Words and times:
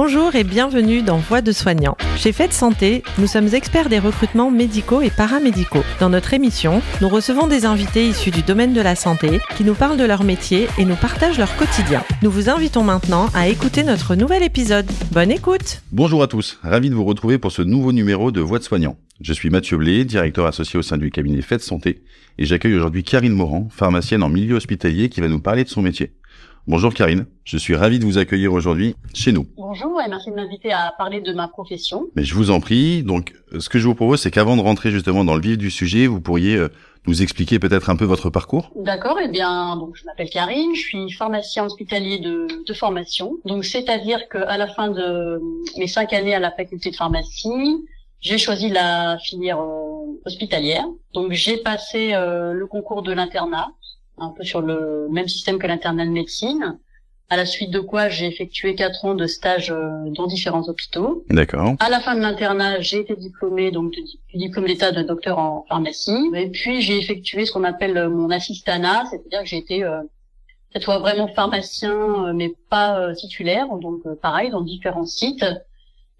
Bonjour 0.00 0.36
et 0.36 0.44
bienvenue 0.44 1.02
dans 1.02 1.16
Voix 1.16 1.40
de 1.40 1.50
soignants. 1.50 1.96
Chez 2.16 2.30
Fête 2.30 2.52
Santé, 2.52 3.02
nous 3.18 3.26
sommes 3.26 3.52
experts 3.52 3.88
des 3.88 3.98
recrutements 3.98 4.48
médicaux 4.48 5.00
et 5.00 5.10
paramédicaux. 5.10 5.82
Dans 5.98 6.08
notre 6.08 6.34
émission, 6.34 6.82
nous 7.00 7.08
recevons 7.08 7.48
des 7.48 7.64
invités 7.64 8.06
issus 8.06 8.30
du 8.30 8.42
domaine 8.42 8.72
de 8.72 8.80
la 8.80 8.94
santé 8.94 9.40
qui 9.56 9.64
nous 9.64 9.74
parlent 9.74 9.96
de 9.96 10.04
leur 10.04 10.22
métier 10.22 10.68
et 10.78 10.84
nous 10.84 10.94
partagent 10.94 11.38
leur 11.38 11.56
quotidien. 11.56 12.04
Nous 12.22 12.30
vous 12.30 12.48
invitons 12.48 12.84
maintenant 12.84 13.26
à 13.34 13.48
écouter 13.48 13.82
notre 13.82 14.14
nouvel 14.14 14.44
épisode. 14.44 14.86
Bonne 15.10 15.32
écoute 15.32 15.82
Bonjour 15.90 16.22
à 16.22 16.28
tous, 16.28 16.60
ravi 16.62 16.90
de 16.90 16.94
vous 16.94 17.04
retrouver 17.04 17.38
pour 17.38 17.50
ce 17.50 17.62
nouveau 17.62 17.90
numéro 17.90 18.30
de 18.30 18.40
Voix 18.40 18.60
de 18.60 18.64
soignants. 18.64 18.98
Je 19.20 19.32
suis 19.32 19.50
Mathieu 19.50 19.78
Blé, 19.78 20.04
directeur 20.04 20.46
associé 20.46 20.78
au 20.78 20.82
sein 20.82 20.96
du 20.96 21.10
cabinet 21.10 21.42
Fête 21.42 21.60
Santé, 21.60 22.04
et 22.38 22.44
j'accueille 22.44 22.76
aujourd'hui 22.76 23.02
Karine 23.02 23.32
Morand, 23.32 23.66
pharmacienne 23.72 24.22
en 24.22 24.28
milieu 24.28 24.54
hospitalier, 24.54 25.08
qui 25.08 25.20
va 25.20 25.26
nous 25.26 25.40
parler 25.40 25.64
de 25.64 25.68
son 25.68 25.82
métier. 25.82 26.12
Bonjour 26.68 26.92
Karine, 26.92 27.24
je 27.44 27.56
suis 27.56 27.74
ravi 27.74 27.98
de 27.98 28.04
vous 28.04 28.18
accueillir 28.18 28.52
aujourd'hui 28.52 28.94
chez 29.14 29.32
nous. 29.32 29.46
Bonjour 29.56 30.02
et 30.02 30.08
merci 30.10 30.30
de 30.30 30.34
m'inviter 30.34 30.70
à 30.70 30.92
parler 30.98 31.22
de 31.22 31.32
ma 31.32 31.48
profession. 31.48 32.08
Mais 32.14 32.24
je 32.24 32.34
vous 32.34 32.50
en 32.50 32.60
prie, 32.60 33.02
donc 33.02 33.32
ce 33.58 33.70
que 33.70 33.78
je 33.78 33.86
vous 33.86 33.94
propose 33.94 34.20
c'est 34.20 34.30
qu'avant 34.30 34.54
de 34.54 34.60
rentrer 34.60 34.90
justement 34.90 35.24
dans 35.24 35.34
le 35.34 35.40
vif 35.40 35.56
du 35.56 35.70
sujet, 35.70 36.06
vous 36.06 36.20
pourriez 36.20 36.56
euh, 36.56 36.68
nous 37.06 37.22
expliquer 37.22 37.58
peut-être 37.58 37.88
un 37.88 37.96
peu 37.96 38.04
votre 38.04 38.28
parcours 38.28 38.70
D'accord, 38.76 39.16
eh 39.18 39.28
bien 39.28 39.76
donc 39.76 39.96
je 39.96 40.04
m'appelle 40.04 40.28
Karine, 40.28 40.74
je 40.74 40.80
suis 40.80 41.10
pharmacien 41.12 41.64
hospitalier 41.64 42.18
de, 42.18 42.46
de 42.66 42.74
formation. 42.74 43.38
Donc 43.46 43.64
c'est-à-dire 43.64 44.28
qu'à 44.28 44.58
la 44.58 44.66
fin 44.66 44.90
de 44.90 45.40
mes 45.78 45.86
cinq 45.86 46.12
années 46.12 46.34
à 46.34 46.38
la 46.38 46.50
faculté 46.50 46.90
de 46.90 46.96
pharmacie, 46.96 47.78
j'ai 48.20 48.36
choisi 48.36 48.68
la 48.68 49.16
filière 49.18 49.60
euh, 49.60 50.20
hospitalière. 50.26 50.84
Donc 51.14 51.32
j'ai 51.32 51.56
passé 51.56 52.12
euh, 52.12 52.52
le 52.52 52.66
concours 52.66 53.02
de 53.02 53.12
l'internat 53.12 53.68
un 54.20 54.30
peu 54.30 54.44
sur 54.44 54.60
le 54.60 55.08
même 55.10 55.28
système 55.28 55.58
que 55.58 55.66
l'internat 55.66 56.06
de 56.06 56.10
médecine. 56.10 56.78
À 57.30 57.36
la 57.36 57.44
suite 57.44 57.70
de 57.70 57.80
quoi 57.80 58.08
j'ai 58.08 58.26
effectué 58.26 58.74
quatre 58.74 59.04
ans 59.04 59.14
de 59.14 59.26
stage 59.26 59.70
euh, 59.70 60.08
dans 60.16 60.26
différents 60.26 60.66
hôpitaux. 60.68 61.24
D'accord. 61.28 61.74
À 61.78 61.90
la 61.90 62.00
fin 62.00 62.14
de 62.14 62.20
l'internat, 62.20 62.80
j'ai 62.80 63.00
été 63.00 63.14
diplômée 63.16 63.70
donc 63.70 63.92
du 63.92 64.38
diplôme 64.38 64.66
d'état 64.66 64.92
de 64.92 65.02
docteur 65.02 65.38
en 65.38 65.66
pharmacie. 65.68 66.30
Et 66.34 66.48
puis 66.48 66.80
j'ai 66.80 66.96
effectué 66.96 67.44
ce 67.44 67.52
qu'on 67.52 67.64
appelle 67.64 67.98
euh, 67.98 68.08
mon 68.08 68.30
assistanat, 68.30 69.04
c'est-à-dire 69.10 69.40
que 69.40 69.46
j'ai 69.46 69.58
été 69.58 69.84
euh, 69.84 70.00
cette 70.72 70.84
fois 70.84 70.98
vraiment 71.00 71.28
pharmacien, 71.28 72.32
mais 72.32 72.54
pas 72.70 73.14
titulaire, 73.14 73.66
donc 73.76 74.02
pareil 74.20 74.50
dans 74.50 74.60
différents 74.60 75.06
sites. 75.06 75.44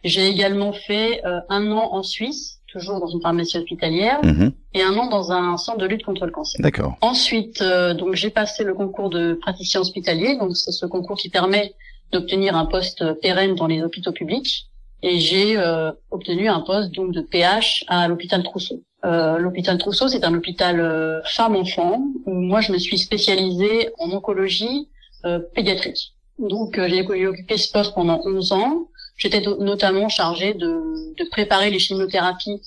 J'ai 0.04 0.26
également 0.26 0.72
fait 0.72 1.20
un 1.50 1.70
an 1.70 1.90
en 1.92 2.02
Suisse 2.02 2.57
toujours 2.68 3.00
dans 3.00 3.06
une 3.08 3.20
pharmacie 3.20 3.56
hospitalière, 3.58 4.20
Mhm. 4.22 4.52
et 4.74 4.82
un 4.82 4.94
an 4.96 5.08
dans 5.08 5.32
un 5.32 5.56
centre 5.56 5.78
de 5.78 5.86
lutte 5.86 6.04
contre 6.04 6.24
le 6.26 6.30
cancer. 6.32 6.60
D'accord. 6.60 6.96
Ensuite, 7.00 7.62
euh, 7.62 7.94
donc 7.94 8.14
j'ai 8.14 8.30
passé 8.30 8.62
le 8.64 8.74
concours 8.74 9.10
de 9.10 9.34
praticien 9.34 9.80
hospitalier, 9.80 10.36
donc 10.36 10.56
c'est 10.56 10.72
ce 10.72 10.86
concours 10.86 11.16
qui 11.16 11.30
permet 11.30 11.74
d'obtenir 12.12 12.56
un 12.56 12.66
poste 12.66 13.04
pérenne 13.20 13.54
dans 13.54 13.66
les 13.66 13.82
hôpitaux 13.82 14.12
publics, 14.12 14.66
et 15.02 15.18
j'ai 15.18 15.56
euh, 15.56 15.92
obtenu 16.10 16.48
un 16.48 16.60
poste 16.60 16.90
donc 16.94 17.12
de 17.12 17.20
PH 17.20 17.84
à 17.88 18.08
l'hôpital 18.08 18.42
Trousseau. 18.42 18.82
Euh, 19.04 19.38
l'hôpital 19.38 19.78
Trousseau, 19.78 20.08
c'est 20.08 20.24
un 20.24 20.34
hôpital 20.34 20.80
euh, 20.80 21.20
femme-enfant 21.24 22.02
où 22.26 22.32
moi 22.32 22.60
je 22.60 22.72
me 22.72 22.78
suis 22.78 22.98
spécialisée 22.98 23.90
en 23.98 24.10
oncologie 24.10 24.88
euh, 25.24 25.38
pédiatrique. 25.54 26.14
Donc 26.38 26.78
euh, 26.78 26.88
j'ai 26.88 27.06
j'ai 27.06 27.26
occupé 27.26 27.56
ce 27.56 27.70
poste 27.72 27.94
pendant 27.94 28.20
11 28.24 28.52
ans. 28.52 28.88
J'étais 29.18 29.40
notamment 29.40 30.08
chargée 30.08 30.54
de, 30.54 31.14
de 31.18 31.28
préparer 31.30 31.70
les 31.70 31.78
chimiothérapies 31.78 32.62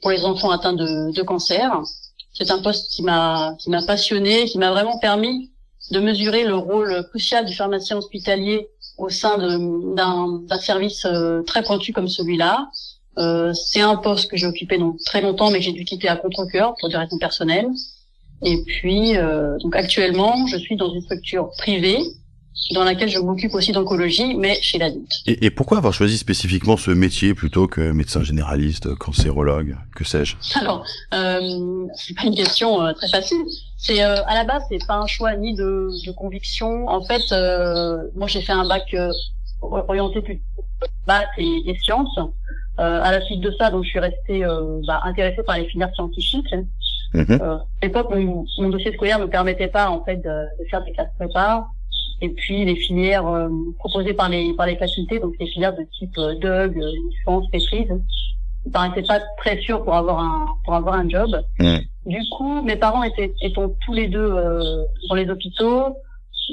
pour 0.00 0.10
les 0.10 0.24
enfants 0.24 0.50
atteints 0.50 0.72
de, 0.72 1.12
de 1.12 1.22
cancer. 1.22 1.82
C'est 2.32 2.50
un 2.50 2.62
poste 2.62 2.90
qui 2.92 3.02
m'a 3.02 3.54
qui 3.58 3.70
m'a 3.70 3.84
passionné, 3.84 4.44
qui 4.46 4.58
m'a 4.58 4.70
vraiment 4.70 4.98
permis 4.98 5.50
de 5.90 6.00
mesurer 6.00 6.44
le 6.44 6.54
rôle 6.54 7.06
crucial 7.10 7.44
du 7.44 7.54
pharmacien 7.54 7.96
hospitalier 7.96 8.68
au 8.98 9.08
sein 9.08 9.36
d'un 9.38 10.58
service 10.58 11.04
euh, 11.04 11.42
très 11.42 11.62
pointu 11.62 11.92
comme 11.92 12.08
celui-là. 12.08 12.68
Euh, 13.18 13.52
c'est 13.54 13.80
un 13.80 13.96
poste 13.96 14.30
que 14.30 14.36
j'ai 14.36 14.46
occupé 14.46 14.78
donc 14.78 14.98
très 15.04 15.20
longtemps, 15.20 15.50
mais 15.50 15.60
j'ai 15.60 15.72
dû 15.72 15.84
quitter 15.84 16.08
à 16.08 16.16
contre-cœur 16.16 16.74
pour 16.78 16.88
des 16.88 16.96
raisons 16.96 17.18
personnelles. 17.18 17.68
Et 18.42 18.62
puis, 18.64 19.16
euh, 19.16 19.56
donc 19.58 19.74
actuellement, 19.74 20.46
je 20.46 20.56
suis 20.56 20.76
dans 20.76 20.92
une 20.92 21.00
structure 21.00 21.50
privée 21.56 22.00
dans 22.74 22.84
laquelle 22.84 23.08
je 23.08 23.18
m'occupe 23.18 23.54
aussi 23.54 23.72
d'oncologie, 23.72 24.34
mais 24.34 24.58
chez 24.62 24.78
l'adulte. 24.78 25.12
Et, 25.26 25.46
et 25.46 25.50
pourquoi 25.50 25.78
avoir 25.78 25.92
choisi 25.92 26.18
spécifiquement 26.18 26.76
ce 26.76 26.90
métier 26.90 27.34
plutôt 27.34 27.68
que 27.68 27.92
médecin 27.92 28.22
généraliste, 28.22 28.94
cancérologue, 28.96 29.76
que 29.94 30.04
sais-je? 30.04 30.36
Alors, 30.58 30.84
euh, 31.14 31.86
c'est 31.94 32.14
pas 32.16 32.24
une 32.24 32.34
question 32.34 32.82
euh, 32.82 32.92
très 32.92 33.08
facile. 33.08 33.38
C'est 33.76 34.02
euh, 34.02 34.24
à 34.26 34.34
la 34.34 34.44
base, 34.44 34.62
c'est 34.70 34.84
pas 34.86 34.96
un 34.96 35.06
choix 35.06 35.36
ni 35.36 35.54
de, 35.54 35.88
de 36.06 36.12
conviction. 36.12 36.88
En 36.88 37.04
fait, 37.04 37.22
euh, 37.32 37.98
moi 38.14 38.26
j'ai 38.26 38.40
fait 38.40 38.52
un 38.52 38.66
bac 38.66 38.84
euh, 38.94 39.12
orienté 39.62 40.20
plus 40.22 40.40
maths 41.06 41.28
et, 41.38 41.62
et 41.66 41.78
sciences. 41.78 42.18
Euh, 42.78 43.00
à 43.02 43.10
la 43.10 43.22
suite 43.22 43.40
de 43.40 43.50
ça, 43.58 43.70
donc 43.70 43.84
je 43.84 43.88
suis 43.90 44.00
restée 44.00 44.44
euh, 44.44 44.80
bah, 44.86 45.00
intéressée 45.04 45.42
par 45.42 45.56
les 45.56 45.66
filières 45.66 45.94
scientifiques. 45.94 46.54
Euh, 47.14 47.56
à 47.56 47.64
l'époque, 47.82 48.10
mon, 48.10 48.44
mon 48.58 48.68
dossier 48.68 48.92
scolaire 48.92 49.18
ne 49.18 49.24
me 49.24 49.30
permettait 49.30 49.68
pas 49.68 49.88
en 49.88 50.04
fait 50.04 50.16
de, 50.16 50.22
de 50.22 50.68
faire 50.70 50.84
des 50.84 50.92
classes 50.92 51.08
prépa. 51.18 51.66
Et 52.22 52.30
puis 52.30 52.64
les 52.64 52.76
filières 52.76 53.26
euh, 53.26 53.48
proposées 53.78 54.14
par 54.14 54.28
les 54.28 54.54
par 54.54 54.66
les 54.66 54.76
facultés, 54.76 55.18
donc 55.18 55.34
les 55.38 55.46
filières 55.46 55.76
de 55.76 55.86
type 55.98 56.16
euh, 56.18 56.34
DUG, 56.34 56.78
euh, 56.78 56.92
licence, 57.10 57.44
maîtrise, 57.52 57.90
ne 58.64 58.70
paraissaient 58.70 59.06
pas 59.06 59.20
très 59.38 59.60
sûres 59.60 59.84
pour 59.84 59.94
avoir 59.94 60.18
un 60.20 60.46
pour 60.64 60.74
avoir 60.74 60.94
un 60.94 61.08
job. 61.08 61.30
Du 62.06 62.18
coup, 62.30 62.62
mes 62.62 62.76
parents 62.76 63.02
étaient 63.02 63.34
étant 63.42 63.68
tous 63.84 63.92
les 63.92 64.08
deux 64.08 64.18
euh, 64.32 64.84
dans 65.08 65.14
les 65.14 65.28
hôpitaux, 65.28 65.96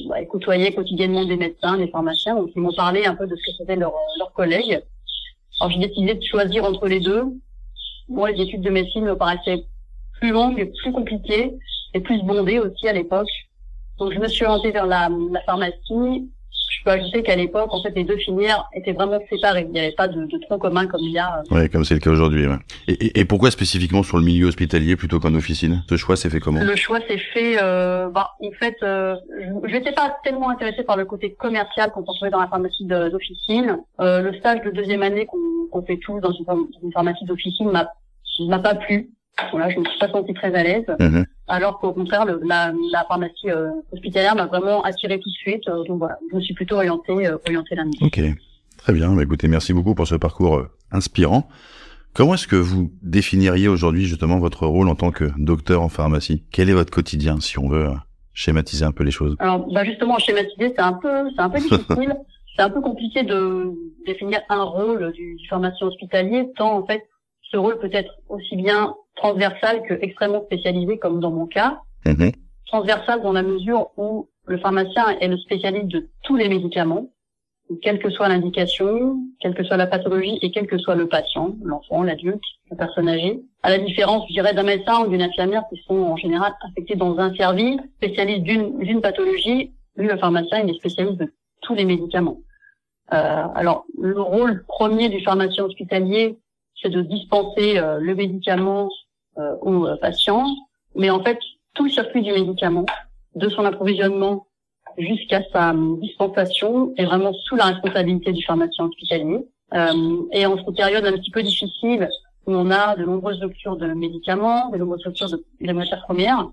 bah, 0.09 0.19
ils 0.19 0.27
côtoyaient 0.27 0.73
quotidiennement 0.73 1.23
des 1.23 1.37
médecins, 1.37 1.77
des 1.77 1.87
pharmaciens, 1.87 2.35
donc 2.35 2.49
ils 2.55 2.61
m'ont 2.61 2.73
parlé 2.73 3.05
un 3.05 3.15
peu 3.15 3.27
de 3.27 3.35
ce 3.35 3.51
que 3.51 3.63
faisaient 3.63 3.77
leurs 3.77 3.93
leurs 4.19 4.33
collègues. 4.33 4.81
Alors 5.61 5.71
j'ai 5.71 5.87
décidé 5.87 6.15
de 6.15 6.23
choisir 6.23 6.65
entre 6.65 6.87
les 6.87 6.99
deux. 6.99 7.23
Moi, 8.09 8.31
les 8.31 8.43
études 8.43 8.61
de 8.61 8.69
médecine 8.69 9.05
me 9.05 9.15
paraissaient 9.15 9.63
plus 10.19 10.31
longues, 10.31 10.71
plus 10.81 10.91
compliquées 10.91 11.53
et 11.93 12.01
plus 12.01 12.21
bondées 12.23 12.59
aussi 12.59 12.87
à 12.87 12.93
l'époque. 12.93 13.29
Donc 13.99 14.11
je 14.13 14.19
me 14.19 14.27
suis 14.27 14.45
orientée 14.45 14.71
vers 14.71 14.85
la, 14.85 15.09
la 15.31 15.41
pharmacie. 15.41 16.29
Je 16.69 16.83
peux 16.85 16.91
ajouter 16.91 17.21
qu'à 17.23 17.35
l'époque, 17.35 17.71
en 17.71 17.81
fait, 17.83 17.91
les 17.95 18.03
deux 18.03 18.17
filières 18.17 18.67
étaient 18.73 18.93
vraiment 18.93 19.19
séparées. 19.29 19.65
Il 19.67 19.71
n'y 19.73 19.79
avait 19.79 19.91
pas 19.91 20.07
de, 20.07 20.25
de 20.25 20.37
tronc 20.39 20.57
commun 20.57 20.87
comme 20.87 21.01
il 21.01 21.11
y 21.11 21.19
a. 21.19 21.39
euh, 21.51 21.55
Ouais, 21.55 21.69
comme 21.69 21.85
c'est 21.85 21.93
le 21.93 21.99
cas 21.99 22.09
aujourd'hui. 22.09 22.47
ouais. 22.47 22.55
Et, 22.87 22.93
et- 22.93 23.19
et 23.19 23.25
pourquoi 23.25 23.51
spécifiquement 23.51 24.01
sur 24.01 24.17
le 24.17 24.23
milieu 24.23 24.47
hospitalier 24.47 24.95
plutôt 24.95 25.19
qu'en 25.19 25.35
officine? 25.35 25.83
Ce 25.87 25.97
choix 25.97 26.15
s'est 26.15 26.29
fait 26.31 26.39
comment? 26.39 26.61
Le 26.63 26.75
choix 26.75 26.99
s'est 27.07 27.19
fait. 27.19 27.57
Euh, 27.61 28.09
bah, 28.09 28.31
en 28.41 28.51
fait, 28.59 28.75
euh, 28.81 29.15
je 29.65 29.71
n'étais 29.71 29.91
pas 29.91 30.17
tellement 30.23 30.49
intéressée 30.49 30.83
par 30.83 30.97
le 30.97 31.05
côté 31.05 31.33
commercial 31.35 31.91
qu'on 31.91 32.01
peut 32.01 32.13
trouver 32.15 32.31
dans 32.31 32.41
la 32.41 32.47
pharmacie 32.47 32.85
d'officine. 32.85 33.77
Euh, 33.99 34.21
le 34.21 34.33
stage 34.39 34.61
de 34.65 34.71
deuxième 34.71 35.03
année 35.03 35.25
qu'on 35.27 35.37
qu'on 35.71 35.83
fait 35.85 35.97
tous 35.97 36.19
dans 36.21 36.31
une, 36.31 36.45
phar- 36.45 36.57
une 36.81 36.91
pharmacie 36.91 37.25
d'officine 37.25 37.69
m'a 37.69 37.87
m'a 38.47 38.59
pas 38.59 38.75
plu. 38.75 39.09
Voilà, 39.51 39.69
je 39.69 39.79
me 39.79 39.85
suis 39.85 39.99
pas 39.99 40.09
sentie 40.09 40.33
très 40.33 40.53
à 40.53 40.63
l'aise. 40.63 40.85
Mhm. 40.99 41.25
Alors 41.47 41.79
qu'au 41.79 41.91
contraire, 41.91 42.25
le- 42.25 42.39
la, 42.45 42.71
la 42.91 43.03
pharmacie 43.05 43.49
euh, 43.49 43.69
hospitalière 43.91 44.35
m'a 44.35 44.45
vraiment 44.45 44.83
attirée 44.83 45.19
tout 45.19 45.29
de 45.29 45.35
suite. 45.35 45.67
Euh, 45.67 45.83
donc 45.85 45.99
voilà, 45.99 46.17
je 46.31 46.35
me 46.37 46.41
suis 46.41 46.53
plutôt 46.53 46.75
orientée, 46.75 47.27
euh, 47.27 47.37
orientée 47.45 47.75
là-dedans. 47.75 48.05
Ok, 48.05 48.21
très 48.77 48.93
bien. 48.93 49.13
Bah, 49.13 49.23
écoutez, 49.23 49.47
merci 49.47 49.73
beaucoup 49.73 49.95
pour 49.95 50.07
ce 50.07 50.15
parcours 50.15 50.57
euh, 50.57 50.69
inspirant. 50.91 51.47
Comment 52.13 52.35
est-ce 52.35 52.47
que 52.47 52.55
vous 52.55 52.91
définiriez 53.01 53.67
aujourd'hui 53.67 54.05
justement 54.05 54.37
votre 54.37 54.67
rôle 54.67 54.87
en 54.87 54.95
tant 54.95 55.09
que 55.11 55.31
docteur 55.37 55.81
en 55.81 55.89
pharmacie? 55.89 56.43
Quel 56.51 56.69
est 56.69 56.73
votre 56.73 56.91
quotidien, 56.91 57.39
si 57.39 57.57
on 57.57 57.67
veut 57.67 57.89
schématiser 58.33 58.85
un 58.85 58.91
peu 58.91 59.03
les 59.03 59.11
choses? 59.11 59.35
Alors, 59.39 59.67
bah 59.73 59.83
justement, 59.83 60.19
schématiser, 60.19 60.73
c'est 60.75 60.79
un 60.81 60.93
peu, 60.93 61.09
c'est 61.35 61.41
un 61.41 61.49
peu 61.49 61.59
difficile. 61.59 62.15
c'est 62.55 62.61
un 62.61 62.69
peu 62.69 62.81
compliqué 62.81 63.23
de 63.23 63.71
définir 64.05 64.41
un 64.49 64.61
rôle 64.63 65.11
du, 65.13 65.35
du 65.37 65.47
pharmacien 65.47 65.87
hospitalier, 65.87 66.45
tant 66.55 66.77
en 66.77 66.85
fait, 66.85 67.01
ce 67.53 67.57
rôle 67.57 67.79
peut 67.79 67.89
être 67.93 68.13
aussi 68.29 68.55
bien 68.55 68.95
transversal 69.15 69.83
que 69.87 69.93
extrêmement 70.01 70.43
spécialisé, 70.45 70.97
comme 70.97 71.19
dans 71.19 71.31
mon 71.31 71.45
cas. 71.45 71.79
Mhm. 72.05 72.31
Transversal 72.65 73.21
dans 73.21 73.33
la 73.33 73.43
mesure 73.43 73.91
où 73.97 74.27
le 74.45 74.57
pharmacien 74.57 75.17
est 75.21 75.27
le 75.27 75.37
spécialiste 75.37 75.87
de 75.87 76.09
tous 76.23 76.35
les 76.35 76.49
médicaments, 76.49 77.09
quelle 77.81 77.99
que 77.99 78.09
soit 78.09 78.27
l'indication, 78.27 79.17
quelle 79.39 79.53
que 79.53 79.63
soit 79.63 79.77
la 79.77 79.87
pathologie 79.87 80.39
et 80.41 80.51
quel 80.51 80.67
que 80.67 80.77
soit 80.77 80.95
le 80.95 81.07
patient, 81.07 81.55
l'enfant, 81.63 82.03
l'adulte, 82.03 82.41
la 82.71 82.75
personne 82.75 83.07
âgée. 83.07 83.39
À 83.61 83.69
la 83.69 83.77
différence, 83.77 84.25
je 84.27 84.33
dirais, 84.33 84.53
d'un 84.53 84.63
médecin 84.63 85.03
ou 85.03 85.07
d'une 85.07 85.21
infirmière 85.21 85.63
qui 85.69 85.79
sont 85.83 85.95
en 85.95 86.17
général 86.17 86.53
affectés 86.67 86.95
dans 86.95 87.17
un 87.19 87.33
service 87.35 87.79
spécialiste 87.97 88.43
d'une 88.43 88.79
d'une 88.79 89.01
pathologie, 89.01 89.71
lui, 89.95 90.07
le 90.07 90.17
pharmacien, 90.17 90.61
il 90.63 90.71
est 90.71 90.79
spécialiste 90.79 91.19
de 91.19 91.33
tous 91.61 91.75
les 91.75 91.85
médicaments. 91.85 92.39
Euh, 93.13 93.47
alors, 93.55 93.85
le 94.01 94.19
rôle 94.19 94.65
premier 94.67 95.09
du 95.09 95.21
pharmacien 95.21 95.65
hospitalier, 95.65 96.37
c'est 96.83 96.89
de 96.89 97.01
dispenser 97.01 97.77
euh, 97.77 97.97
le 97.99 98.13
médicament 98.13 98.89
euh, 99.37 99.55
aux 99.61 99.87
euh, 99.87 99.95
patients, 99.97 100.45
mais 100.95 101.09
en 101.09 101.23
fait, 101.23 101.39
tout 101.73 101.85
le 101.85 101.89
circuit 101.89 102.21
du 102.21 102.31
médicament, 102.31 102.85
de 103.35 103.49
son 103.49 103.65
approvisionnement 103.65 104.45
jusqu'à 104.97 105.41
sa 105.51 105.73
dispensation, 106.01 106.93
est 106.97 107.05
vraiment 107.05 107.33
sous 107.33 107.55
la 107.55 107.65
responsabilité 107.65 108.31
du 108.31 108.43
pharmacien 108.43 108.85
hospitalier. 108.85 109.39
Et 110.33 110.45
en 110.45 110.55
cette 110.55 110.75
période 110.75 111.03
un 111.03 111.13
petit 111.13 111.31
peu 111.31 111.41
difficile, 111.41 112.07
où 112.45 112.53
on 112.53 112.69
a 112.69 112.95
de 112.95 113.03
nombreuses 113.05 113.39
ruptures 113.41 113.75
de 113.75 113.87
médicaments, 113.87 114.69
de 114.69 114.77
nombreuses 114.77 115.03
ruptures 115.03 115.31
de, 115.31 115.43
de 115.61 115.73
matières 115.73 116.03
premières, 116.03 116.47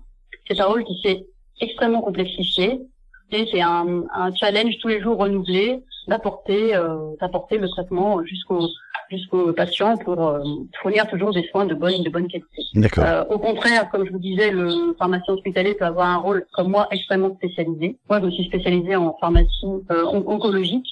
c'est 0.47 0.59
un 0.59 0.65
rôle 0.65 0.83
qui 0.85 0.99
s'est 1.03 1.27
extrêmement 1.59 2.01
complexifié. 2.01 2.81
Et 3.31 3.47
c'est 3.51 3.61
un, 3.61 4.05
un 4.11 4.33
challenge 4.33 4.79
tous 4.81 4.87
les 4.87 5.01
jours 5.01 5.17
renouvelé 5.17 5.83
d'apporter 6.07 6.73
d'apporter 7.19 7.57
le 7.57 7.69
traitement 7.69 8.23
jusqu'au 8.23 8.67
jusqu'aux 9.11 9.51
patients 9.53 9.97
pour 9.97 10.27
euh, 10.27 10.41
fournir 10.81 11.07
toujours 11.07 11.33
des 11.33 11.43
soins 11.49 11.65
de 11.65 11.75
bonne 11.75 12.01
de 12.01 12.09
bonne 12.09 12.27
qualité. 12.27 12.63
D'accord. 12.73 13.03
Euh, 13.05 13.23
au 13.29 13.37
contraire, 13.37 13.89
comme 13.89 14.05
je 14.05 14.11
vous 14.11 14.19
disais, 14.19 14.51
le 14.51 14.95
pharmacien 14.97 15.33
hospitalier 15.33 15.75
peut 15.75 15.85
avoir 15.85 16.07
un 16.07 16.17
rôle, 16.17 16.45
comme 16.53 16.69
moi, 16.69 16.87
extrêmement 16.91 17.35
spécialisé. 17.35 17.97
Moi, 18.09 18.19
je 18.21 18.25
me 18.25 18.31
suis 18.31 18.45
spécialisée 18.45 18.95
en 18.95 19.15
pharmacie 19.19 19.65
euh, 19.91 20.05
oncologique. 20.05 20.87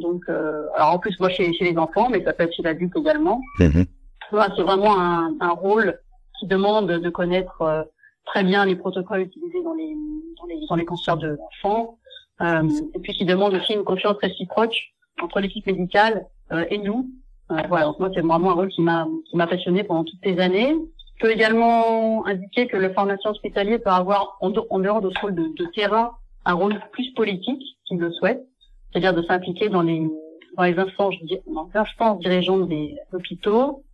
donc, 0.00 0.22
alors 0.28 0.94
en 0.94 0.98
plus, 0.98 1.18
moi, 1.20 1.28
chez, 1.28 1.52
chez 1.52 1.64
les 1.70 1.76
enfants, 1.76 2.08
mais 2.10 2.24
ça 2.24 2.32
peut 2.32 2.44
être 2.44 2.54
chez 2.54 2.62
l'adulte 2.62 2.96
également. 2.96 3.40
Mhm. 3.60 3.84
c'est 4.30 4.62
vraiment 4.62 4.98
un, 4.98 5.34
un, 5.40 5.50
rôle 5.50 5.98
qui 6.38 6.46
demande 6.46 6.90
de 6.90 7.10
connaître 7.10 7.86
très 8.24 8.42
bien 8.42 8.64
les 8.64 8.76
protocoles 8.76 9.20
utilisés 9.20 9.62
dans 9.62 9.74
les 9.74 9.94
dans 10.38 10.46
les, 10.46 10.66
dans 10.68 10.76
les 10.76 10.84
cancers 10.84 11.16
de 11.16 11.28
l'enfant, 11.28 11.98
et 12.40 12.98
puis 13.02 13.14
qui 13.14 13.24
demande 13.24 13.54
aussi 13.54 13.72
une 13.72 13.84
confiance 13.84 14.16
réciproque 14.18 14.76
entre 15.22 15.40
l'équipe 15.40 15.66
médicale 15.66 16.26
et 16.70 16.78
nous, 16.78 17.08
euh, 17.50 17.56
voilà, 17.68 17.86
donc 17.86 18.00
moi 18.00 18.10
c'est 18.12 18.22
vraiment 18.22 18.50
un 18.50 18.54
rôle 18.54 18.68
qui 18.68 18.82
m'a 18.82 19.06
qui 19.30 19.36
m'a 19.36 19.46
passionné 19.46 19.84
pendant 19.84 20.04
toutes 20.04 20.18
ces 20.22 20.38
années. 20.40 20.74
Je 21.16 21.26
peux 21.26 21.32
également 21.32 22.26
indiquer 22.26 22.66
que 22.66 22.76
le 22.76 22.92
pharmacien 22.92 23.30
hospitalier 23.30 23.78
peut 23.78 23.90
avoir 23.90 24.36
en, 24.40 24.50
dehors 24.50 25.00
de 25.00 25.10
ce 25.10 25.20
rôle 25.20 25.34
de, 25.34 25.44
de, 25.56 25.64
terrain 25.74 26.10
un 26.44 26.54
rôle 26.54 26.78
plus 26.92 27.12
politique 27.14 27.62
s'il 27.86 27.98
le 27.98 28.12
souhaite, 28.12 28.44
c'est-à-dire 28.90 29.14
de 29.14 29.22
s'impliquer 29.22 29.68
dans 29.68 29.82
les 29.82 30.08
dans 30.56 30.64
les 30.64 30.78
instances, 30.78 31.14
les 31.22 31.42
instances 31.74 32.18
dirigeantes 32.20 32.68
des 32.68 32.96
hôpitaux. 33.12 33.84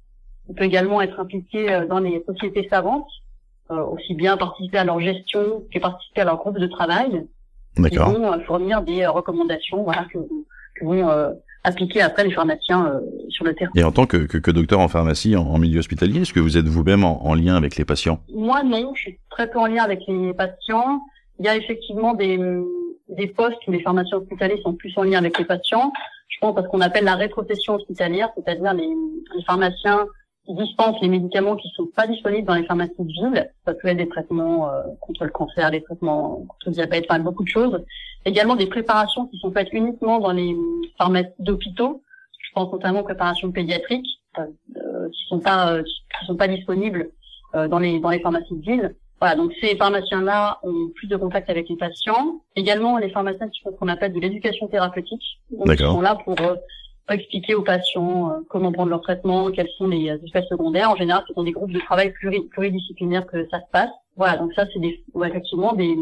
Il 0.49 0.55
peut 0.55 0.65
également 0.65 1.01
être 1.03 1.21
impliqué 1.21 1.71
euh, 1.73 1.87
dans 1.87 1.99
les 1.99 2.25
sociétés 2.27 2.67
savantes, 2.69 3.09
euh, 3.71 3.85
aussi 3.85 4.15
bien 4.15 4.37
participer 4.37 4.79
à 4.79 4.85
leur 4.85 5.01
gestion 5.01 5.63
que 5.73 5.79
participer 5.79 6.23
à 6.23 6.25
leur 6.25 6.37
groupe 6.39 6.59
de 6.59 6.67
travail. 6.67 7.27
D'accord. 7.77 8.15
Qui 8.15 8.21
vont 8.21 8.41
fournir 8.45 8.83
des 8.83 9.07
recommandations, 9.07 9.83
voilà, 9.83 10.07
que, 10.13 10.19
que 10.77 10.85
vont 10.85 11.35
appliquer 11.65 12.03
après 12.03 12.25
les 12.25 12.33
pharmaciens 12.33 12.87
euh, 12.87 13.01
sur 13.29 13.45
le 13.45 13.55
terrain. 13.55 13.71
Et 13.77 13.85
en 13.85 13.93
tant 13.93 14.07
que, 14.07 14.17
que, 14.17 14.39
que 14.39 14.51
docteur 14.51 14.81
en 14.81 14.89
pharmacie 14.89 15.37
en, 15.37 15.59
milieu 15.59 15.79
hospitalier, 15.79 16.23
est-ce 16.23 16.33
que 16.33 16.41
vous 16.41 16.57
êtes 16.57 16.67
vous-même 16.67 17.05
en, 17.05 17.25
en, 17.25 17.35
lien 17.35 17.55
avec 17.57 17.77
les 17.77 17.85
patients? 17.85 18.21
Moi 18.35 18.63
non, 18.63 18.93
je 18.95 19.03
suis 19.03 19.19
très 19.31 19.49
peu 19.49 19.59
en 19.59 19.67
lien 19.67 19.83
avec 19.83 20.01
les 20.09 20.35
patients. 20.35 21.03
Il 21.39 21.47
y 21.47 21.49
a 21.49 21.57
effectivement 21.57 22.15
des, 22.15 22.39
des 23.09 23.27
postes 23.29 23.59
où 23.67 23.73
les 23.73 23.81
pharmaciens 23.81 24.19
hospitaliers 24.19 24.61
sont 24.63 24.75
plus 24.75 24.93
en 24.97 25.05
lien 25.05 25.19
avec 25.19 25.39
les 25.39 25.45
patients. 25.45 25.93
Je 26.29 26.39
pense 26.41 26.57
à 26.59 26.63
ce 26.63 26.69
qu'on 26.69 26.81
appelle 26.81 27.05
la 27.05 27.15
rétrocession 27.15 27.75
hospitalière, 27.75 28.31
c'est-à-dire 28.37 28.75
les, 28.75 28.89
les 29.37 29.45
pharmaciens 29.45 30.07
qui 30.47 30.55
dispensent 30.55 31.01
les 31.01 31.09
médicaments 31.09 31.57
qui 31.57 31.69
sont 31.77 31.87
pas 31.95 32.07
disponibles 32.07 32.47
dans 32.47 32.55
les 32.55 32.65
pharmacies 32.65 32.93
de 32.99 33.05
ville. 33.05 33.51
Ça 33.65 33.75
peut 33.75 33.89
être 33.89 33.97
des 33.97 34.09
traitements 34.09 34.69
euh, 34.69 34.83
contre 35.01 35.25
le 35.25 35.31
cancer, 35.31 35.71
des 35.71 35.83
traitements 35.83 36.45
contre 36.49 36.67
le 36.67 36.73
diabète, 36.73 37.07
enfin 37.09 37.21
beaucoup 37.21 37.45
de 37.45 37.49
choses. 37.49 37.85
Également 38.25 38.57
des 38.57 38.67
préparations 38.67 39.27
qui 39.27 39.39
sont 39.39 39.53
faites 39.53 39.73
uniquement 39.73 40.19
dans 40.19 40.33
les 40.33 40.57
pharmacies 40.99 41.31
d'hôpitaux. 41.39 42.03
Je 42.41 42.51
pense 42.55 42.73
notamment 42.73 43.01
aux 43.01 43.05
préparations 43.05 43.51
pédiatriques 43.51 44.07
euh, 44.39 45.09
qui 45.11 45.27
sont 45.29 45.41
pas 45.41 45.73
euh, 45.73 45.83
qui 45.83 46.27
sont 46.27 46.37
pas 46.37 46.49
disponibles 46.49 47.11
euh, 47.55 47.69
dans 47.69 47.79
les 47.79 48.01
dans 48.01 48.11
les 48.11 48.21
pharmacies 48.21 48.55
de 48.55 48.63
ville. 48.63 48.95
Voilà, 49.21 49.37
donc 49.37 49.53
ces 49.61 49.77
pharmaciens-là 49.77 50.59
ont 50.65 50.89
plus 50.95 51.07
de 51.07 51.17
contact 51.17 51.49
avec 51.51 51.69
les 51.69 51.77
patients. 51.77 52.41
Également 52.57 52.99
les 52.99 53.11
pharmaciens 53.11 53.49
qui 53.49 53.61
font 53.61 53.71
ce 53.73 53.77
qu'on 53.77 53.89
appelle 53.89 54.13
de 54.13 54.21
l'éducation 54.21 54.67
thérapeutique. 54.69 55.23
Donc 55.51 55.69
ils 55.69 55.79
sont 55.79 56.01
là 56.01 56.17
pour 56.25 56.37
expliquer 57.11 57.55
aux 57.55 57.63
patients 57.63 58.31
euh, 58.31 58.35
comment 58.49 58.73
prendre 58.73 58.91
leur 58.91 59.03
traitement, 59.03 59.51
quels 59.51 59.69
sont 59.77 59.89
les 59.89 60.11
euh, 60.11 60.19
effets 60.27 60.47
secondaires. 60.49 60.91
En 60.91 60.97
général, 60.97 61.25
ce 61.29 61.35
sont 61.35 61.43
des 61.43 61.53
groupes 61.53 61.73
de 61.73 61.81
travail 61.81 62.13
pluridisciplinaires 62.51 63.27
que 63.27 63.47
ça 63.51 63.61
se 63.61 63.71
passe. 63.73 63.91
Voilà, 64.17 64.37
donc 64.37 64.53
ça, 64.55 64.67
c'est 64.73 64.79
des, 64.79 65.03
effectivement 65.25 65.73
des, 65.73 65.97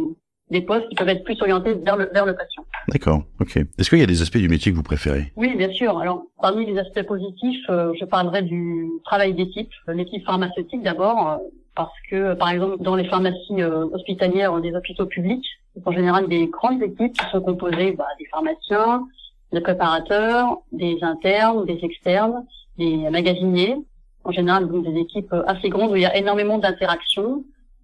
des 0.51 0.61
postes 0.61 0.89
qui 0.89 0.95
peuvent 0.95 1.09
être 1.09 1.25
plus 1.25 1.41
orientés 1.41 1.75
vers 1.75 1.97
le, 1.97 2.11
vers 2.13 2.27
le 2.27 2.35
patient. 2.35 2.65
D'accord, 2.89 3.23
ok. 3.41 3.57
Est-ce 3.79 3.89
qu'il 3.89 3.99
y 3.99 4.03
a 4.03 4.07
des 4.07 4.23
aspects 4.23 4.39
du 4.39 4.49
métier 4.49 4.73
que 4.73 4.77
vous 4.77 4.83
préférez? 4.83 5.33
Oui, 5.37 5.55
bien 5.57 5.71
sûr. 5.73 5.99
Alors, 5.99 6.25
parmi 6.41 6.67
les 6.67 6.79
aspects 6.79 7.03
positifs, 7.03 7.65
euh, 7.71 7.93
je 7.99 8.05
parlerai 8.05 8.43
du 8.43 8.89
travail 9.05 9.35
d'équipe, 9.35 9.71
l'équipe 9.89 10.25
pharmaceutique 10.25 10.83
d'abord, 10.83 11.41
parce 11.77 11.93
que, 12.11 12.35
par 12.35 12.51
exemple, 12.51 12.83
dans 12.83 12.97
les 12.97 13.05
pharmacies 13.05 13.63
hospitalières 13.63 14.61
des 14.61 14.75
hôpitaux 14.75 15.07
publics, 15.07 15.47
c'est 15.75 15.87
en 15.87 15.93
général 15.93 16.29
des 16.29 16.49
grandes 16.49 16.83
équipes 16.83 17.13
qui 17.13 17.31
sont 17.31 17.41
composées 17.41 17.93
bah, 17.93 18.07
des 18.19 18.27
pharmaciens, 18.27 19.07
des 19.53 19.61
préparateurs, 19.61 20.59
des 20.73 20.99
internes, 21.03 21.65
des 21.67 21.79
externes, 21.83 22.45
des 22.79 23.09
magasiniers. 23.11 23.77
En 24.25 24.33
général, 24.33 24.69
donc 24.69 24.85
des 24.85 25.01
équipes 25.01 25.35
assez 25.47 25.71
grandes 25.71 25.93
où 25.93 25.97
il 25.97 26.03
y 26.03 26.07
a 26.07 26.17
énormément 26.17 26.59
d'interactions, 26.59 27.43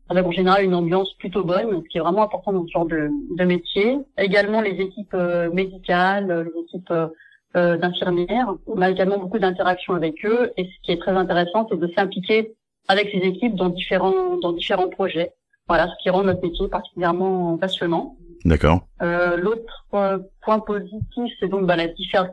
avec 0.08 0.26
en 0.26 0.30
général 0.30 0.64
une 0.64 0.74
ambiance 0.74 1.12
plutôt 1.14 1.42
bonne, 1.44 1.82
ce 1.82 1.88
qui 1.88 1.98
est 1.98 2.00
vraiment 2.00 2.22
important 2.22 2.52
dans 2.52 2.66
ce 2.66 2.72
genre 2.72 2.86
de, 2.86 3.10
de 3.36 3.44
métier. 3.44 3.98
Également 4.18 4.60
les 4.60 4.78
équipes 4.80 5.14
euh, 5.14 5.50
médicales, 5.50 6.50
les 6.54 6.60
équipes 6.60 6.92
euh, 7.56 7.78
d'infirmières. 7.78 8.54
On 8.66 8.82
a 8.82 8.90
également 8.90 9.18
beaucoup 9.18 9.38
d'interactions 9.38 9.94
avec 9.94 10.24
eux 10.26 10.52
et 10.58 10.64
ce 10.64 10.82
qui 10.82 10.92
est 10.92 10.98
très 10.98 11.12
intéressant, 11.12 11.66
c'est 11.70 11.78
de 11.78 11.90
s'impliquer 11.96 12.54
avec 12.86 13.08
ces 13.10 13.18
équipes 13.18 13.54
dans 13.54 13.70
différents 13.70 14.36
dans 14.42 14.52
différents 14.52 14.90
projets. 14.90 15.32
Voilà, 15.66 15.88
ce 15.88 16.02
qui 16.02 16.10
rend 16.10 16.22
notre 16.22 16.42
métier 16.42 16.68
particulièrement 16.68 17.56
passionnant. 17.56 18.14
D'accord. 18.46 18.86
Euh, 19.02 19.36
L'autre 19.36 19.86
point, 19.90 20.60
positif, 20.60 21.32
c'est 21.40 21.48
donc 21.48 21.66
bah, 21.66 21.74
la, 21.74 21.86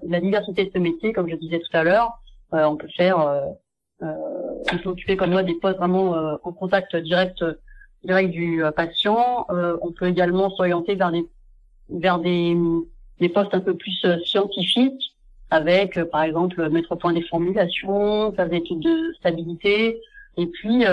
la, 0.04 0.20
diversité 0.20 0.66
de 0.66 0.72
ce 0.72 0.78
métier, 0.78 1.12
comme 1.12 1.28
je 1.28 1.36
disais 1.36 1.58
tout 1.58 1.76
à 1.76 1.84
l'heure. 1.84 2.20
Euh, 2.54 2.66
on 2.66 2.76
peut 2.78 2.88
faire, 2.96 3.20
euh, 3.20 3.42
euh, 4.04 4.14
on 4.72 4.78
peut 4.78 4.90
occuper 4.90 5.18
comme 5.18 5.32
moi 5.32 5.42
des 5.42 5.56
postes 5.56 5.80
vraiment 5.80 6.16
euh, 6.16 6.36
en 6.44 6.52
contact 6.52 6.96
direct, 6.96 7.44
direct 8.04 8.30
du 8.30 8.64
euh, 8.64 8.70
patient. 8.70 9.48
on 9.50 9.92
peut 9.92 10.06
également 10.06 10.52
s'orienter 10.52 10.94
vers 10.94 11.12
des, 11.12 11.26
vers 11.90 12.20
des, 12.20 12.56
des 13.20 13.30
postes 13.30 13.56
un 13.56 13.60
peu 13.60 13.76
plus 13.76 14.06
scientifiques, 14.24 15.16
avec 15.50 16.00
par 16.12 16.22
exemple 16.22 16.70
mettre 16.70 16.92
au 16.92 16.96
point 16.96 17.14
des 17.14 17.24
formulations, 17.24 18.32
faire 18.34 18.50
des 18.50 18.58
études 18.58 18.82
de 18.82 19.14
stabilité. 19.18 20.00
Et 20.38 20.46
puis, 20.46 20.84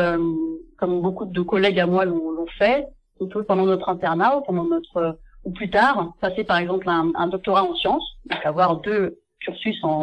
comme 0.79 1.03
beaucoup 1.03 1.27
de 1.27 1.41
collègues 1.43 1.81
à 1.81 1.87
moi 1.87 2.07
l'ont 2.07 2.47
fait, 2.59 2.89
plutôt 3.21 3.43
pendant 3.45 3.67
notre 3.67 3.89
internat 3.89 4.39
ou 4.39 4.41
pendant 4.43 4.65
notre 4.65 4.97
euh, 4.97 5.13
ou 5.45 5.53
plus 5.53 5.71
tard, 5.71 6.13
passer 6.21 6.45
par 6.45 6.59
exemple 6.59 6.89
un, 6.89 7.13
un 7.15 7.27
doctorat 7.29 7.65
en 7.65 7.75
sciences, 7.75 8.05
donc 8.31 8.45
avoir 8.45 8.77
deux 8.81 9.19
cursus 9.41 9.79
en, 9.83 10.03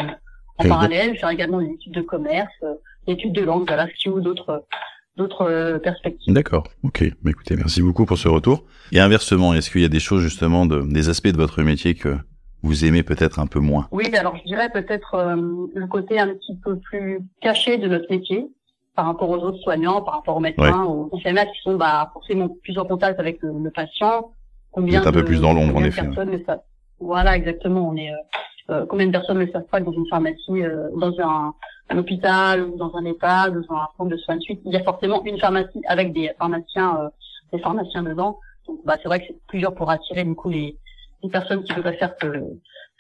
en 0.57 0.67
parallèle, 0.67 1.15
faire 1.17 1.29
également 1.29 1.61
des 1.61 1.69
études 1.69 1.93
de 1.93 2.01
commerce, 2.01 2.51
euh, 2.63 2.73
des 3.05 3.13
études 3.13 3.33
de 3.33 3.43
langue, 3.43 3.67
voilà, 3.67 3.87
ou 4.07 4.19
d'autres 4.19 4.65
d'autres 5.15 5.43
euh, 5.43 5.79
perspectives. 5.79 6.33
D'accord, 6.33 6.67
ok. 6.83 7.03
Mais 7.23 7.31
écoutez, 7.31 7.55
merci 7.55 7.81
beaucoup 7.81 8.05
pour 8.05 8.17
ce 8.17 8.27
retour. 8.27 8.65
Et 8.91 8.99
inversement, 8.99 9.53
est-ce 9.53 9.69
qu'il 9.71 9.81
y 9.81 9.85
a 9.85 9.89
des 9.89 9.99
choses 9.99 10.21
justement, 10.21 10.65
de, 10.65 10.81
des 10.81 11.09
aspects 11.09 11.27
de 11.27 11.37
votre 11.37 11.61
métier 11.61 11.95
que 11.95 12.17
vous 12.63 12.85
aimez 12.85 13.03
peut-être 13.03 13.39
un 13.39 13.47
peu 13.47 13.59
moins? 13.59 13.87
Oui, 13.91 14.05
alors 14.15 14.37
je 14.37 14.43
dirais 14.43 14.69
peut-être 14.71 15.35
le 15.73 15.87
côté 15.87 16.19
un 16.19 16.29
petit 16.29 16.55
peu 16.63 16.77
plus 16.79 17.19
caché 17.41 17.77
de 17.77 17.87
notre 17.87 18.09
métier 18.11 18.47
par 18.97 19.05
rapport 19.05 19.29
aux 19.29 19.37
autres 19.37 19.59
soignants, 19.59 20.01
par 20.01 20.15
rapport 20.15 20.35
aux 20.37 20.39
médecins, 20.39 20.83
aux 20.83 21.07
infirmières 21.13 21.45
qui 21.51 21.61
sont 21.61 21.75
bah, 21.75 22.09
forcément 22.13 22.49
plus 22.63 22.79
en 22.79 22.85
contact 22.85 23.19
avec 23.19 23.37
le, 23.43 23.69
patient. 23.69 24.31
Combien 24.71 25.01
êtes 25.01 25.07
un 25.07 25.11
peu 25.11 25.23
plus 25.23 25.39
dans 25.39 25.53
l'ombre 25.53 25.75
en 25.77 25.83
effet. 25.83 26.01
Voilà, 26.99 27.35
exactement. 27.35 27.89
On 27.89 27.95
est 27.95 28.11
euh, 28.11 28.15
euh, 28.71 28.85
combien 28.89 29.05
de 29.05 29.11
personnes 29.11 29.37
ne 29.37 29.45
savent 29.51 29.67
pas 29.71 29.81
que 29.81 29.85
dans 29.85 29.91
une 29.91 30.07
pharmacie, 30.09 30.63
euh, 30.63 30.89
dans 30.95 31.13
un, 31.19 31.53
hôpital 31.95 32.63
ou 32.63 32.75
dans 32.75 32.91
un 32.95 33.05
EHPAD 33.05 33.55
ou 33.55 33.61
dans 33.67 33.75
un 33.75 33.87
centre 33.97 34.09
de 34.09 34.17
soins 34.17 34.37
de 34.37 34.41
suite, 34.41 34.61
il 34.65 34.73
y 34.73 34.75
a 34.77 34.83
forcément 34.83 35.23
une 35.25 35.39
pharmacie 35.39 35.81
avec 35.87 36.11
des 36.11 36.31
pharmaciens, 36.39 37.11
des 37.53 37.59
pharmaciens 37.59 38.01
dedans. 38.01 38.39
Donc 38.65 38.79
bah 38.83 38.95
c'est 38.99 39.07
vrai 39.07 39.19
que 39.19 39.25
c'est 39.27 39.37
plusieurs 39.47 39.75
pour 39.75 39.91
attirer 39.91 40.23
du 40.23 40.33
coup 40.33 40.49
les, 40.49 40.75
les 41.21 41.29
personnes 41.29 41.63
qui 41.63 41.73
veulent 41.73 41.97
faire 41.97 42.15
ce, 42.19 42.27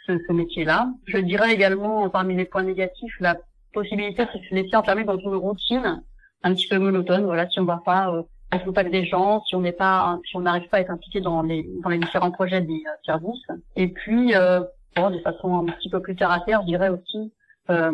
ce, 0.05 0.19
ce 0.27 0.31
métier-là. 0.31 0.89
Je 1.05 1.17
dirais 1.17 1.51
également 1.51 2.07
parmi 2.09 2.35
les 2.35 2.45
points 2.45 2.63
négatifs 2.63 3.15
la 3.19 3.35
possibilité 3.77 4.23
de 4.25 4.39
se 4.49 4.55
laisser 4.55 4.75
enfermer 4.75 5.03
dans 5.03 5.17
une 5.17 5.35
routine 5.35 6.01
un 6.43 6.53
petit 6.53 6.67
peu 6.67 6.79
monotone. 6.79 7.25
Voilà, 7.25 7.47
si 7.49 7.59
on 7.59 7.65
va 7.65 7.81
pas 7.85 8.09
euh, 8.09 8.23
en 8.51 8.59
contact 8.59 8.91
des 8.91 9.05
gens, 9.05 9.43
si 9.45 9.55
on 9.55 9.61
n'est 9.61 9.79
pas, 9.85 10.19
si 10.27 10.35
on 10.37 10.41
n'arrive 10.41 10.67
pas 10.69 10.77
à 10.77 10.81
être 10.81 10.91
impliqué 10.97 11.19
dans 11.21 11.41
les 11.49 11.61
dans 11.83 11.89
les 11.89 11.99
différents 11.99 12.31
projets 12.31 12.61
des 12.61 12.81
euh, 12.87 12.97
services. 13.05 13.47
Et 13.75 13.87
puis, 13.89 14.35
euh, 14.35 14.61
bon, 14.95 15.09
de 15.09 15.19
façon 15.19 15.47
un 15.61 15.65
petit 15.73 15.89
peu 15.89 15.99
plus 16.01 16.15
terre 16.15 16.31
à 16.31 16.39
terre, 16.39 16.61
je 16.61 16.67
dirais 16.73 16.89
aussi 16.89 17.31
euh, 17.69 17.91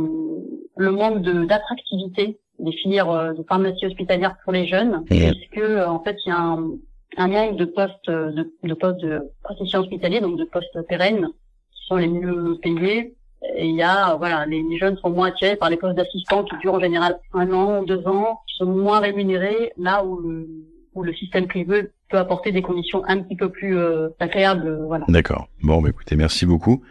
le 0.77 0.91
manque 0.91 1.21
de 1.21 1.45
d'attractivité 1.45 2.39
des 2.59 2.71
filières 2.79 3.09
euh, 3.09 3.33
de 3.33 3.43
pharmacie 3.43 3.85
hospitalière 3.85 4.35
pour 4.43 4.53
les 4.53 4.67
jeunes, 4.67 5.03
puisque 5.05 5.65
en 5.95 5.99
fait 6.03 6.17
il 6.25 6.29
y 6.29 6.31
a 6.31 6.39
un, 6.39 6.63
un 7.17 7.27
manque 7.27 7.57
de 7.57 7.65
postes 7.65 8.09
de, 8.09 8.43
de 8.71 8.73
postes 8.73 9.01
de 9.01 9.13
praticien 9.43 9.79
hospitalier, 9.81 10.21
donc 10.21 10.37
de 10.37 10.45
postes 10.45 10.79
pérennes 10.87 11.27
qui 11.73 11.81
sont 11.87 11.97
les 11.97 12.07
mieux 12.07 12.57
payés 12.61 13.15
et 13.55 13.67
il 13.67 13.75
y 13.75 13.83
a, 13.83 14.15
voilà, 14.15 14.45
les, 14.45 14.63
jeunes 14.77 14.97
sont 14.97 15.09
moins 15.09 15.27
attirés 15.27 15.55
par 15.55 15.69
les 15.69 15.77
postes 15.77 15.95
d'assistants 15.95 16.43
qui 16.43 16.55
durent 16.57 16.75
en 16.75 16.79
général 16.79 17.19
un 17.33 17.51
an, 17.51 17.83
deux 17.83 18.05
ans, 18.07 18.39
qui 18.47 18.55
sont 18.55 18.65
moins 18.65 18.99
rémunérés, 18.99 19.73
là 19.77 20.03
où 20.03 20.19
le, 20.19 20.47
où 20.95 21.03
le 21.03 21.13
système 21.13 21.47
privé 21.47 21.89
peut 22.09 22.17
apporter 22.17 22.51
des 22.51 22.61
conditions 22.61 23.03
un 23.07 23.21
petit 23.21 23.35
peu 23.35 23.49
plus 23.49 23.77
euh, 23.77 24.09
agréables, 24.19 24.67
euh, 24.67 24.85
voilà. 24.85 25.05
D'accord. 25.09 25.47
Bon, 25.61 25.81
bah, 25.81 25.89
écoutez, 25.89 26.15
merci 26.15 26.45
beaucoup. 26.45 26.81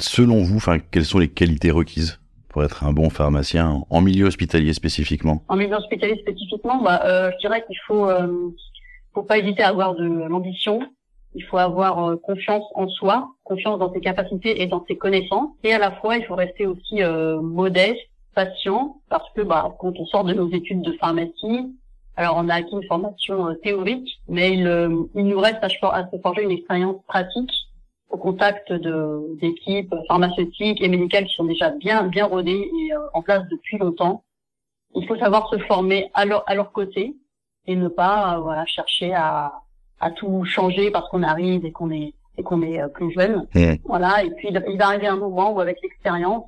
Selon 0.00 0.42
vous, 0.42 0.56
enfin, 0.56 0.78
quelles 0.78 1.04
sont 1.04 1.18
les 1.18 1.28
qualités 1.28 1.70
requises 1.70 2.20
pour 2.48 2.64
être 2.64 2.84
un 2.84 2.92
bon 2.92 3.10
pharmacien 3.10 3.82
en 3.88 4.00
milieu 4.00 4.26
hospitalier 4.26 4.72
spécifiquement? 4.72 5.42
En 5.48 5.56
milieu 5.56 5.76
hospitalier 5.76 6.18
spécifiquement, 6.20 6.82
bah, 6.82 7.02
euh, 7.04 7.30
je 7.34 7.46
dirais 7.46 7.64
qu'il 7.66 7.78
faut, 7.86 8.08
euh, 8.08 8.54
faut 9.14 9.22
pas 9.22 9.38
hésiter 9.38 9.62
à 9.62 9.68
avoir 9.68 9.94
de 9.94 10.04
l'ambition, 10.04 10.80
il 11.34 11.44
faut 11.44 11.58
avoir 11.58 12.04
euh, 12.04 12.16
confiance 12.16 12.64
en 12.74 12.88
soi, 12.88 13.28
confiance 13.44 13.78
dans 13.78 13.92
ses 13.92 14.00
capacités 14.00 14.62
et 14.62 14.66
dans 14.66 14.84
ses 14.86 14.96
connaissances. 14.96 15.50
Et 15.64 15.72
à 15.72 15.78
la 15.78 15.92
fois, 15.92 16.16
il 16.16 16.24
faut 16.24 16.34
rester 16.34 16.66
aussi 16.66 17.02
euh, 17.02 17.40
modeste, 17.40 18.00
patient, 18.34 18.96
parce 19.08 19.28
que 19.34 19.42
bah, 19.42 19.74
quand 19.78 19.98
on 19.98 20.06
sort 20.06 20.24
de 20.24 20.34
nos 20.34 20.50
études 20.50 20.82
de 20.82 20.92
pharmacie, 20.92 21.74
alors 22.16 22.36
on 22.36 22.48
a 22.48 22.54
acquis 22.54 22.74
une 22.74 22.86
formation 22.86 23.48
euh, 23.48 23.54
théorique, 23.54 24.20
mais 24.28 24.52
il, 24.52 25.06
il 25.14 25.24
nous 25.26 25.40
reste 25.40 25.62
à, 25.62 25.68
se 25.68 26.18
forger 26.22 26.42
une 26.42 26.50
expérience 26.50 26.96
pratique 27.06 27.52
au 28.10 28.18
contact 28.18 28.70
de 28.70 29.38
d'équipes 29.40 29.94
pharmaceutiques 30.06 30.82
et 30.82 30.88
médicales 30.88 31.24
qui 31.24 31.34
sont 31.34 31.44
déjà 31.44 31.70
bien 31.70 32.02
bien 32.02 32.26
rodées 32.26 32.70
et 32.70 32.90
en 33.14 33.22
place 33.22 33.42
depuis 33.50 33.78
longtemps. 33.78 34.22
Il 34.94 35.06
faut 35.06 35.16
savoir 35.16 35.48
se 35.48 35.58
former 35.60 36.10
à 36.12 36.26
leur 36.26 36.44
à 36.46 36.54
leur 36.54 36.72
côté 36.72 37.16
et 37.66 37.74
ne 37.74 37.88
pas 37.88 38.38
voilà 38.40 38.66
chercher 38.66 39.14
à 39.14 39.61
à 40.02 40.10
tout 40.10 40.44
changer 40.44 40.90
parce 40.90 41.08
qu'on 41.08 41.22
arrive 41.22 41.64
et 41.64 41.72
qu'on 41.72 41.90
est 41.90 42.12
et 42.38 42.42
qu'on 42.42 42.62
est 42.62 42.80
euh, 42.80 42.88
plus 42.88 43.12
jeune. 43.12 43.46
Mmh. 43.54 43.74
Voilà. 43.84 44.24
Et 44.24 44.30
puis 44.30 44.48
il 44.50 44.78
va 44.78 44.86
arriver 44.86 45.06
un 45.06 45.16
moment 45.16 45.52
où 45.52 45.60
avec 45.60 45.78
l'expérience, 45.82 46.44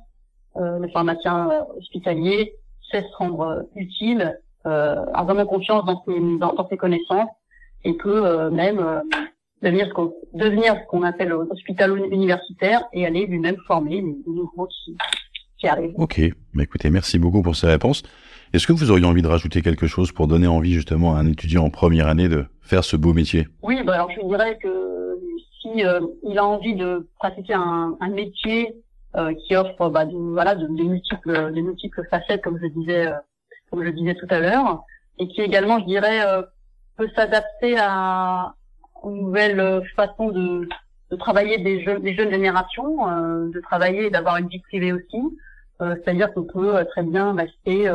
euh, 0.57 0.79
le 0.79 0.87
pharmacien 0.89 1.49
euh, 1.49 1.61
hospitalier 1.77 2.53
sait 2.91 3.01
se 3.01 3.17
rendre 3.17 3.65
utile, 3.75 4.39
euh, 4.65 5.05
a 5.13 5.23
vraiment 5.23 5.45
confiance 5.45 5.85
dans 5.85 6.03
ses 6.05 6.19
dans, 6.39 6.67
ses 6.69 6.77
connaissances 6.77 7.29
et 7.83 7.93
peut 7.93 8.49
même 8.49 9.03
devenir 9.61 9.87
ce 9.87 9.93
qu'on 9.93 10.13
devenir 10.33 10.75
ce 10.75 10.87
qu'on 10.87 11.03
appelle 11.03 11.33
hospital 11.33 11.97
universitaire 12.11 12.83
et 12.93 13.05
aller 13.05 13.27
lui-même 13.27 13.57
former 13.67 14.01
les, 14.01 14.15
nouveaux 14.25 14.67
qui 14.67 14.97
qui 15.57 15.67
arrivent. 15.67 15.93
Ok. 15.97 16.19
Bah 16.53 16.63
écoutez, 16.63 16.89
merci 16.89 17.19
beaucoup 17.19 17.41
pour 17.41 17.55
ces 17.55 17.67
réponses. 17.67 18.01
Est-ce 18.55 18.67
que 18.67 18.71
vous 18.71 18.89
auriez 18.89 19.05
envie 19.05 19.21
de 19.21 19.27
rajouter 19.27 19.61
quelque 19.61 19.85
chose 19.85 20.13
pour 20.13 20.27
donner 20.27 20.47
envie 20.47 20.71
justement 20.71 21.13
à 21.13 21.19
un 21.19 21.27
étudiant 21.27 21.65
en 21.65 21.69
première 21.69 22.07
année 22.07 22.29
de 22.29 22.45
faire 22.61 22.85
ce 22.85 22.95
beau 22.95 23.11
métier? 23.11 23.49
Oui, 23.61 23.83
bah 23.83 23.95
alors 23.95 24.09
je 24.11 24.25
dirais 24.25 24.57
que 24.63 25.19
si 25.61 25.85
euh, 25.85 25.99
il 26.23 26.37
a 26.37 26.45
envie 26.45 26.73
de 26.73 27.05
pratiquer 27.19 27.53
un, 27.53 27.97
un 27.99 28.07
métier 28.07 28.73
euh, 29.17 29.33
qui 29.33 29.57
offre 29.57 29.89
bah, 29.89 30.05
voilà 30.31 30.55
de, 30.55 30.67
multiples 30.67 31.53
de 31.53 31.59
multiples 31.59 32.07
facettes 32.09 32.41
comme 32.43 32.57
je 32.61 32.67
disais 32.67 33.07
euh, 33.07 33.15
comme 33.69 33.83
je 33.83 33.89
disais 33.89 34.15
tout 34.15 34.27
à 34.29 34.39
l'heure 34.39 34.85
et 35.19 35.27
qui 35.27 35.41
également 35.41 35.81
je 35.81 35.85
dirais 35.87 36.21
peut 36.95 37.09
s'adapter 37.13 37.75
à 37.77 38.53
une 39.03 39.23
nouvelle 39.23 39.83
façon 39.97 40.31
de, 40.31 40.69
de 41.11 41.15
travailler 41.17 41.57
des 41.57 41.83
jeunes 41.83 42.01
des 42.01 42.15
jeunes 42.15 42.31
générations, 42.31 43.05
de 43.49 43.59
travailler 43.59 44.05
et 44.05 44.09
d'avoir 44.11 44.37
une 44.37 44.47
vie 44.47 44.61
privée 44.61 44.93
aussi. 44.93 45.19
Euh, 45.81 45.95
c'est-à-dire 46.03 46.33
qu'on 46.33 46.43
peut 46.43 46.77
euh, 46.77 46.85
très 46.85 47.03
bien 47.03 47.33
rester 47.33 47.89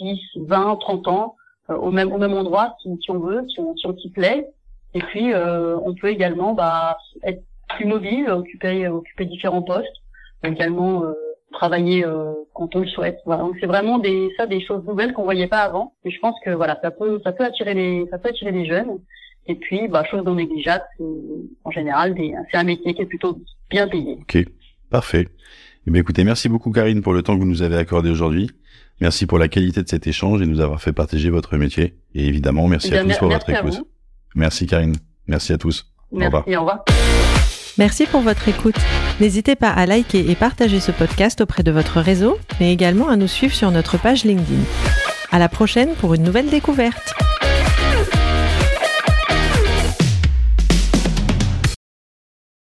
10, 0.00 0.20
20, 0.36 0.76
30 0.76 1.08
ans 1.08 1.36
euh, 1.70 1.76
au 1.76 1.92
même 1.92 2.12
au 2.12 2.18
même 2.18 2.34
endroit 2.34 2.76
si, 2.82 2.88
si 3.00 3.10
on 3.10 3.20
veut, 3.20 3.44
si 3.48 3.60
on, 3.60 3.76
si 3.76 3.86
on 3.86 3.96
s'y 3.96 4.10
plaît. 4.10 4.48
Et 4.94 5.00
puis 5.00 5.32
on 5.34 5.92
peut 5.94 6.08
également 6.08 6.54
bah, 6.54 6.96
être 7.24 7.42
plus 7.70 7.84
mobile, 7.84 8.30
occuper 8.30 8.86
occuper 8.86 9.24
différents 9.24 9.62
postes, 9.62 9.96
également 10.44 11.02
travailler 11.50 12.04
quand 12.52 12.76
on 12.76 12.78
le 12.78 12.86
souhaite. 12.86 13.18
Voilà. 13.26 13.42
Donc 13.42 13.56
c'est 13.58 13.66
vraiment 13.66 13.98
des 13.98 14.30
ça 14.36 14.46
des 14.46 14.64
choses 14.64 14.84
nouvelles 14.84 15.12
qu'on 15.12 15.24
voyait 15.24 15.48
pas 15.48 15.62
avant. 15.62 15.94
Et 16.04 16.12
je 16.12 16.20
pense 16.20 16.36
que 16.44 16.50
voilà 16.50 16.78
ça 16.80 16.92
peut 16.92 17.20
ça 17.24 17.32
peut 17.32 17.44
attirer 17.44 17.74
les 17.74 18.06
ça 18.08 18.18
peut 18.18 18.28
attirer 18.28 18.52
les 18.52 18.66
jeunes. 18.66 19.00
Et 19.48 19.56
puis 19.56 19.88
bah 19.88 20.04
chose 20.04 20.22
non 20.22 20.36
négligeable, 20.36 20.84
en 21.64 21.70
général 21.72 22.14
c'est 22.52 22.56
un 22.56 22.62
métier 22.62 22.94
qui 22.94 23.02
est 23.02 23.06
plutôt 23.06 23.36
bien 23.70 23.88
payé. 23.88 24.18
Ok, 24.20 24.44
parfait. 24.90 25.26
Eh 25.86 25.90
bien, 25.90 26.00
écoutez, 26.00 26.24
merci 26.24 26.48
beaucoup 26.48 26.70
Karine 26.70 27.02
pour 27.02 27.12
le 27.12 27.22
temps 27.22 27.34
que 27.34 27.40
vous 27.40 27.48
nous 27.48 27.62
avez 27.62 27.76
accordé 27.76 28.10
aujourd'hui. 28.10 28.50
Merci 29.00 29.26
pour 29.26 29.38
la 29.38 29.48
qualité 29.48 29.82
de 29.82 29.88
cet 29.88 30.06
échange 30.06 30.40
et 30.40 30.46
nous 30.46 30.60
avoir 30.60 30.80
fait 30.80 30.92
partager 30.92 31.28
votre 31.28 31.56
métier. 31.56 31.96
Et 32.14 32.26
évidemment, 32.26 32.68
merci 32.68 32.90
eh 32.92 32.98
à 32.98 33.04
tous 33.04 33.18
pour 33.18 33.28
votre 33.28 33.50
écoute. 33.50 33.82
Merci 34.34 34.66
Karine. 34.66 34.94
Merci 35.26 35.52
à 35.52 35.58
tous. 35.58 35.92
Merci, 36.10 36.56
au 36.56 36.60
revoir. 36.60 36.84
Merci 37.76 38.06
pour 38.06 38.20
votre 38.20 38.48
écoute. 38.48 38.76
N'hésitez 39.20 39.56
pas 39.56 39.70
à 39.70 39.84
liker 39.84 40.30
et 40.30 40.34
partager 40.34 40.80
ce 40.80 40.92
podcast 40.92 41.40
auprès 41.40 41.62
de 41.62 41.72
votre 41.72 42.00
réseau, 42.00 42.38
mais 42.60 42.72
également 42.72 43.08
à 43.08 43.16
nous 43.16 43.26
suivre 43.26 43.54
sur 43.54 43.70
notre 43.70 43.98
page 43.98 44.24
LinkedIn. 44.24 44.62
À 45.32 45.38
la 45.38 45.48
prochaine 45.48 45.94
pour 45.96 46.14
une 46.14 46.22
nouvelle 46.22 46.48
découverte. 46.48 47.14